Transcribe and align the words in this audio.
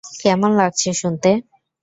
কেমন 0.21 0.51
লাগছে 0.59 0.89
শুনতে? 1.01 1.29